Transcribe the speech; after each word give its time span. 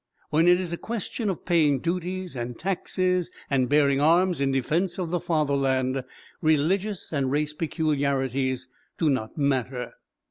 When 0.31 0.47
it 0.47 0.59
is 0.59 0.73
a 0.73 0.77
question 0.77 1.29
of 1.29 1.45
paying 1.45 1.77
duties 1.79 2.35
and 2.35 2.57
taxes, 2.57 3.29
and 3.51 3.69
bearing 3.69 4.01
arms 4.01 4.41
in 4.41 4.51
defence 4.51 4.97
of 4.97 5.11
the 5.11 5.19
fatherland, 5.19 6.03
religious 6.41 7.13
and 7.13 7.29
race 7.29 7.53
peculiarities 7.53 8.67
do 8.97 9.11
not 9.11 9.37
matter. 9.37 9.93